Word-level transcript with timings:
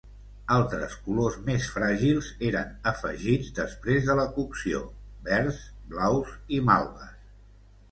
Altres 0.53 0.93
colors 1.07 1.35
més 1.49 1.67
fràgils 1.73 2.29
eren 2.47 2.71
afegits 2.93 3.53
després 3.61 4.09
de 4.09 4.17
la 4.23 4.27
cocció: 4.41 4.83
verds, 5.31 5.63
blaus 5.95 6.35
i 6.59 6.65
malves. 6.73 7.17